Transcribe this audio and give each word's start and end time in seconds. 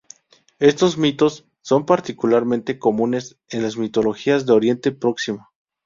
Estos 0.57 0.97
mitos 0.97 1.45
son 1.61 1.85
particularmente 1.85 2.79
comunes 2.79 3.37
en 3.49 3.61
las 3.61 3.77
mitologías 3.77 4.47
de 4.47 4.53
Oriente 4.53 4.91
Próximo. 4.91 5.49